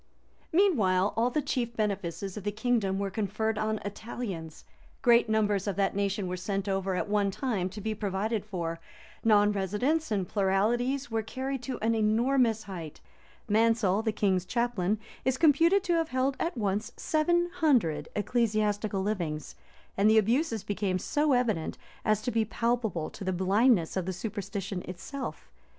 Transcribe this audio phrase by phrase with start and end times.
[0.51, 4.65] Meanwhile all the chief benefices of the kingdom were conferred on Italians;
[5.03, 8.79] great numbers of that nation were sent over at one time to be provided for;
[9.23, 12.99] non residence and pluralities were carried to an enormous height;
[13.47, 19.53] Mansel, the king's chaplain, is computed to have held at once seven hundred ecclesiastical livings;
[19.95, 24.81] and the abuses became so evident, as to be palpable to the blindness of superstition
[24.87, 25.51] itself.